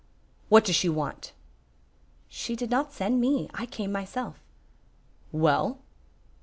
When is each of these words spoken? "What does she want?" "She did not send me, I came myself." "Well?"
"What 0.49 0.65
does 0.65 0.75
she 0.75 0.89
want?" 0.89 1.31
"She 2.27 2.55
did 2.55 2.71
not 2.71 2.91
send 2.91 3.21
me, 3.21 3.51
I 3.53 3.67
came 3.67 3.91
myself." 3.91 4.41
"Well?" 5.31 5.77